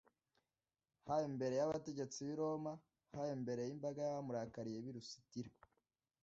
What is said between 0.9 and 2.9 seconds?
haba imbere y’abategetsi b’i Roma;